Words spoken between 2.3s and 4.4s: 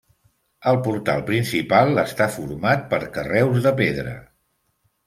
format per carreus de pedra.